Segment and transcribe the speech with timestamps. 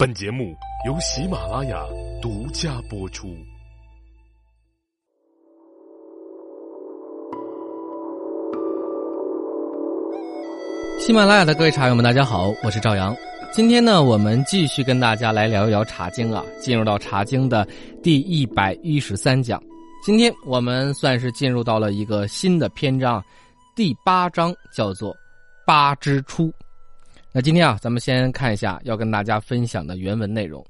[0.00, 0.56] 本节目
[0.86, 1.84] 由喜马拉雅
[2.22, 3.36] 独家播出。
[10.98, 13.14] 喜马拉雅的各位茶友们，大家好，我是赵阳。
[13.52, 17.68] 今天呢，我们继续跟大家来聊一聊《茶经》啊，进入到《茶经》的
[18.02, 19.62] 第一百一十三讲。
[20.02, 23.22] 今天我们算是进入到了一个新的篇章，
[23.76, 25.14] 第八章叫做
[25.66, 26.50] “八之初”。
[27.32, 30.66] 那今天啊，咱们先看一下要跟大家分享的原文内容：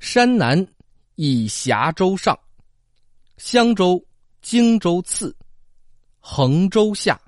[0.00, 0.66] 山南
[1.16, 2.38] 以峡州上，
[3.36, 4.02] 襄州、
[4.40, 5.36] 荆州次，
[6.18, 7.20] 衡州下，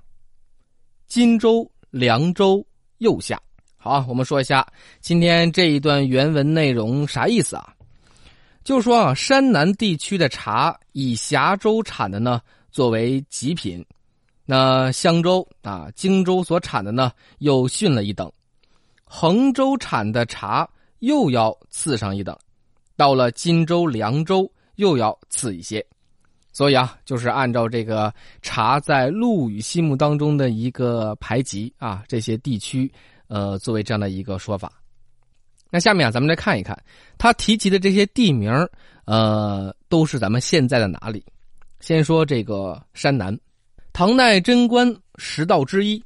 [1.05, 2.65] 荆州、凉州
[2.97, 3.39] 右下。
[3.77, 4.65] 好，我们说一下
[4.99, 7.71] 今天这一段原文内容啥意思啊？
[8.63, 13.85] 就说啊，山南地区的茶以峡州产的呢作为极品，
[14.43, 18.31] 那襄州啊、荆州所产的呢又逊了一等。
[19.11, 22.37] 衡州产的茶又要次上一等，
[22.95, 25.83] 到了荆州、凉州又要次一些，
[26.53, 32.89] 所以啊，就是按照这个茶在陆羽心目当中的一个排级啊，这些地区
[33.27, 34.71] 呃作为这样的一个说法。
[35.71, 36.79] 那下面啊，咱们来看一看
[37.17, 38.51] 他提及的这些地名
[39.05, 41.25] 呃，都是咱们现在的哪里？
[41.79, 43.35] 先说这个山南，
[43.91, 45.99] 唐代贞观十道之一。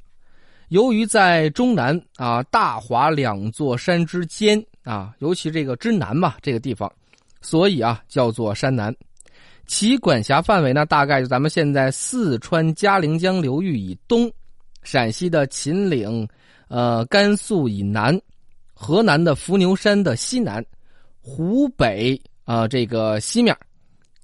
[0.68, 6.90] 由于在中南啊大华两座山之间啊，尤其这个之南嘛，这个地方，
[7.40, 8.94] 所以啊叫做山南。
[9.66, 14.30] 其管辖范围呢，大概就咱们现在四川嘉陵江流域以东，
[14.82, 16.28] 陕西的秦岭，
[16.68, 18.20] 呃，甘肃以南，
[18.74, 20.64] 河南的伏牛山的西南，
[21.20, 23.56] 湖北啊这个西面，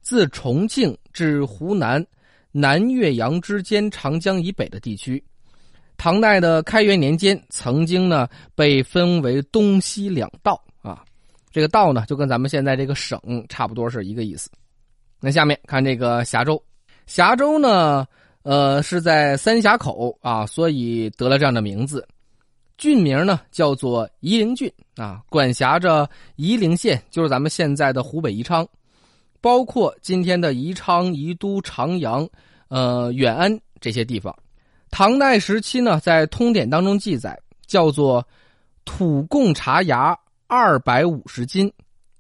[0.03, 2.05] 自重庆至湖南
[2.53, 5.23] 南岳阳之间长江以北的地区。
[6.01, 11.05] 唐代的开元年间，曾经呢被分为东西两道啊，
[11.53, 13.21] 这个道呢就跟咱们现在这个省
[13.51, 14.49] 差不多是一个意思。
[15.21, 16.59] 那下面看这个峡州，
[17.07, 18.07] 峡州呢，
[18.45, 22.09] 呃是在三峡口啊，所以得了这样的名字。
[22.79, 28.67] 郡名呢叫做夷陵郡啊，管辖着夷陵县，就是咱们现在的湖北宜昌，
[29.43, 32.27] 包括今天的宜昌、宜都、长阳、
[32.69, 34.35] 呃远安这些地方。
[34.91, 38.27] 唐代时期呢，在通典当中记载，叫做
[38.85, 40.19] “土贡茶芽
[40.49, 41.73] 二百五十斤”，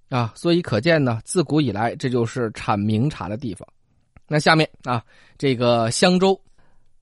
[0.08, 3.66] 啊，所以可见呢，自古以来这就是产名茶的地方。
[4.28, 5.04] 那下面啊，
[5.36, 6.40] 这个襄州，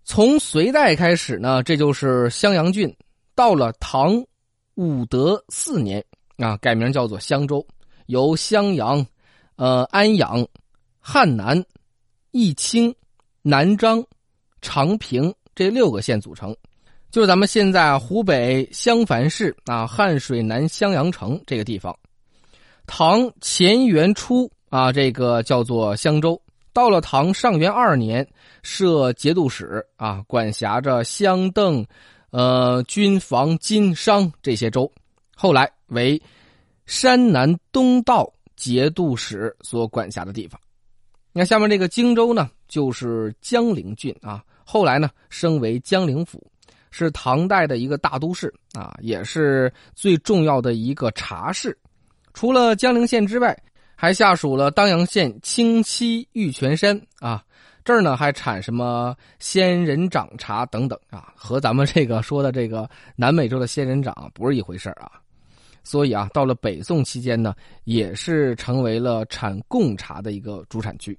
[0.04, 2.92] 从隋代开始呢，这就是襄阳郡，
[3.34, 4.24] 到了唐
[4.74, 6.02] 武德四年
[6.38, 7.64] 啊，改名叫做襄州，
[8.06, 9.06] 由襄阳、
[9.56, 10.44] 呃安阳、
[10.98, 11.62] 汉南、
[12.30, 12.94] 义清、
[13.42, 14.02] 南漳、
[14.62, 15.32] 长平。
[15.58, 16.56] 这六个县组成，
[17.10, 21.98] 就是咱们现在湖北襄樊市啊汉水南襄阳城这个地方。
[22.86, 26.40] 唐乾元初啊，这个叫做襄州。
[26.72, 28.24] 到了唐上元二年，
[28.62, 31.84] 设节度使啊，管辖着襄邓、
[32.30, 34.88] 呃军防金商这些州。
[35.34, 36.22] 后来为
[36.86, 40.60] 山南东道节度使所管辖的地方。
[41.32, 44.44] 那下面这个荆州呢，就是江陵郡啊。
[44.70, 46.46] 后来呢，升为江陵府，
[46.90, 51.74] 是唐代的一个大都市啊，也是最重要的一个茶市。
[52.34, 53.58] 除了江陵县之外，
[53.96, 57.42] 还下属了当阳县清溪玉泉山啊。
[57.82, 62.86] 这儿呢还产什么仙人掌茶等等啊，和咱们这个说的这个
[63.16, 65.12] 南美洲的仙人掌不是一回事啊。
[65.82, 71.18] 所以啊，到了北宋期间呢，也是成为了产贡茶的一个主产区。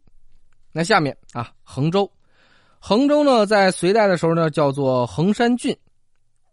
[0.71, 2.07] 那下面啊，衡州。
[2.79, 5.75] 衡州呢，在隋代的时候呢，叫做衡山郡。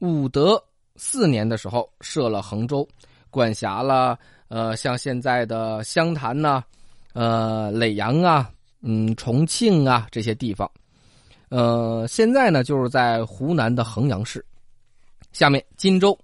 [0.01, 0.63] 武德
[0.97, 2.87] 四年的时候设了衡州，
[3.31, 6.63] 管辖了呃，像现在的湘潭呐、
[7.15, 8.51] 呃耒阳啊、
[8.83, 10.71] 嗯重庆啊这些地方。
[11.49, 14.45] 呃，现在呢就是在湖南的衡阳市。
[15.33, 16.19] 下面荆州，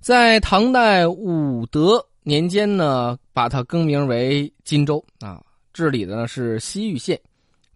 [0.00, 5.40] 在唐代武德年间呢，把它更名为荆州啊，
[5.72, 7.18] 治理的呢是西域县。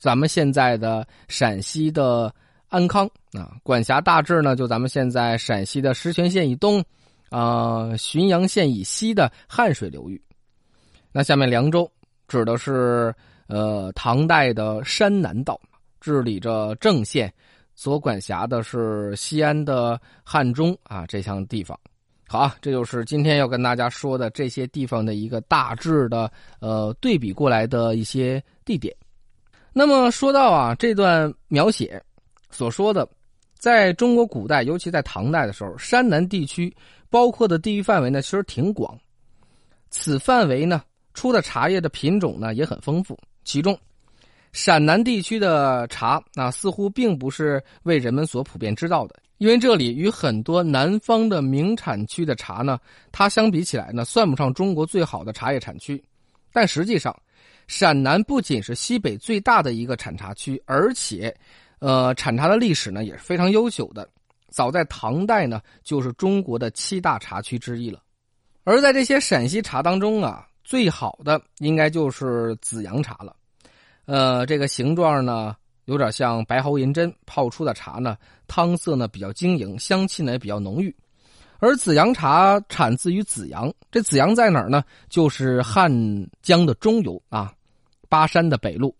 [0.04, 2.30] 咱们现在的陕西的
[2.68, 6.84] 安康啊，管辖大致呢，就咱们现在陕西的石泉县以东，
[7.30, 10.22] 啊浔阳县以西的汉水流域。
[11.10, 11.90] 那下面凉州
[12.28, 13.14] 指的是
[13.46, 15.58] 呃唐代的山南道，
[16.02, 17.32] 治理着郑县，
[17.74, 21.80] 所管辖的是西安的汉中啊这项地方。
[22.28, 26.30] 好啊，这就是今天要跟大家说的这些地方的一个大致的
[26.60, 28.94] 呃对比过来的一些地点。
[29.76, 32.00] 那么说到啊，这段描写
[32.49, 33.09] 所说的，
[33.59, 36.73] 在中国古代，尤其在唐代的时候，山南地区
[37.11, 38.97] 包括的地域范围呢，其实挺广
[39.91, 40.81] 此范围呢
[41.12, 43.76] 出的茶叶的品种呢也很丰富，其中
[44.53, 52.79] 陕南地区的茶啊似乎并不是为人们所普遍知道的，因为这里与很多南方的名产区的茶呢，
[53.11, 56.00] 它相比起来呢算不上中国最好的茶叶产区，
[56.53, 57.12] 但实际上，
[57.66, 61.34] 陕南不仅是西北最大的一个产茶区，而且，
[61.78, 64.08] 呃，产茶的历史呢也是非常悠久的。
[64.50, 68.00] 早在唐代呢，就是中国的七大茶区之一了。
[68.62, 73.34] 而在这些陕西茶当中啊，最好的应该就是紫阳茶了。
[74.06, 75.56] 呃，这个形状呢
[75.87, 78.16] 有点像白毫银针，泡出的茶呢
[78.46, 80.94] 汤色呢比较晶莹，香气呢也比较浓郁。
[81.64, 84.84] 而紫阳茶产自于紫阳，这紫阳在哪儿呢？
[85.08, 85.90] 就是汉
[86.43, 87.52] 江的中游啊，
[88.08, 88.94] 巴山的北麓。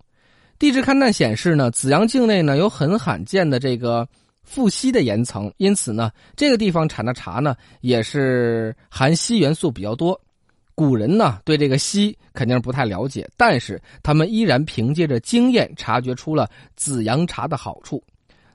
[0.59, 4.09] 地质勘探显示呢，紫阳境内呢有很罕见的这个。
[4.47, 10.21] 富硒的岩层，因此呢，这个地方产的茶呢也是含硒元素比较多。
[10.75, 16.47] 古人呢对这个硒肯定是不太了解，但是他们依然凭借着经验察觉出了
[16.77, 18.05] 紫阳茶的好处。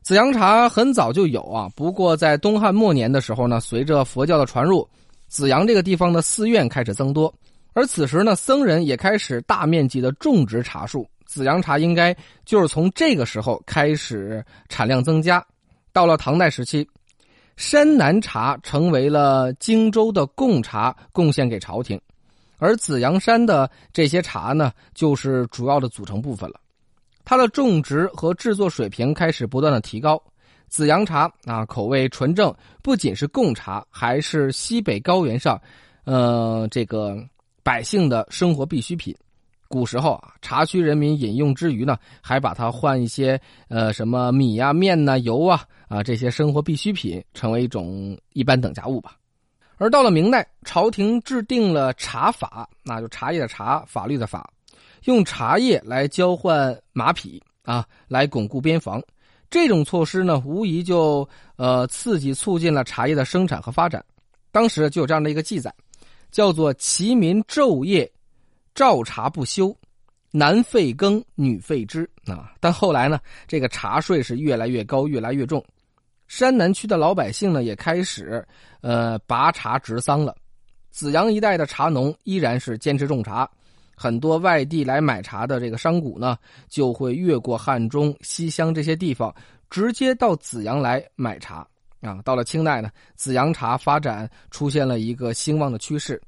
[0.01, 4.87] 紫阳茶很早就有啊，不过在东汉末年的时候呢，随着佛教的传入，
[5.27, 7.31] 紫阳这个地方的寺院开始增多，
[7.73, 11.07] 而此时呢，僧人也开始大面积的种植茶树。
[11.25, 15.45] 紫阳茶应该就是从这个时候开始产量增加。
[15.93, 16.87] 到了唐代时期，
[17.55, 22.01] 山南茶成为了荆州的贡茶，贡献给朝廷，
[22.57, 26.59] 而紫阳山的这些茶呢，就是主要的组成部分了。
[27.23, 30.21] 它的种植和制作水平开始不断的提高，
[30.67, 35.61] 紫阳茶啊，口味纯正，不仅是贡茶，还是西北高原上，
[36.05, 37.17] 呃，这个
[37.63, 39.15] 百姓的生活必需品。
[39.67, 49.15] 古时候啊，茶区人民饮用之余呢，还把它换一些呃什么米呀、面呐、油啊啊这些生活必需品，成为一种一般等价物吧。
[49.77, 54.51] 而到了明代，朝廷制定了茶法，那就茶叶的茶，法律的法，
[55.05, 59.01] 用茶叶来交换马匹啊，来巩固边防。
[59.49, 64.03] 这种措施呢，无疑就呃刺激促进了茶叶的生产和发展。
[64.51, 65.73] 当时就有这样的一个记载，
[66.31, 68.11] 叫做“齐民昼夜”。
[68.75, 69.75] 照茶不休，
[70.31, 72.53] 男废耕，女废织啊！
[72.61, 75.61] 但后来呢，这个茶税是越来越高，越来越重。
[76.27, 78.47] 山南区的老百姓呢，也开始
[78.81, 80.33] 呃拔茶植桑了。
[80.91, 83.49] 紫阳一带的茶农依然是坚持种茶，
[83.99, 86.37] 很多外地来买茶的这个商贾呢，
[86.69, 89.35] 就会越过汉中、西乡这些地方，
[89.69, 91.67] 直接到紫阳来买茶
[91.99, 92.21] 啊。
[92.23, 96.21] 到了清代呢，紫阳茶发展出现了一个兴旺的趋势。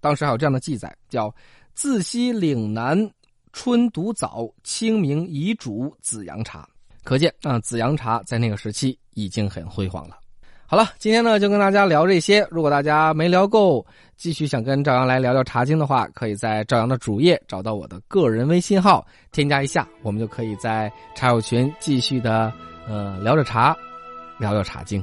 [0.00, 1.30] 当时还有这样的记载，叫。
[1.74, 3.08] 自西岭南
[3.52, 6.68] 春独早，清明遗煮紫阳茶。
[7.04, 10.18] 可见啊，紫阳茶在那个时期已经很辉煌了。
[10.70, 12.46] 好了，今天呢就跟大家聊这些。
[12.50, 13.82] 如果大家没聊够，
[14.18, 22.52] 继续想跟赵阳来聊聊茶经的话，可以在赵阳的主页找到我的个人微信号，添加一下，我们就可以在茶友群继续的
[22.86, 23.74] 呃聊着茶，
[24.38, 25.02] 聊聊茶经。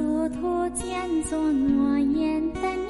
[0.00, 2.80] 点点。